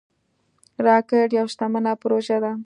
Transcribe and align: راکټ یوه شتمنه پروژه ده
راکټ 0.85 1.29
یوه 1.37 1.49
شتمنه 1.53 1.91
پروژه 2.01 2.37
ده 2.43 2.51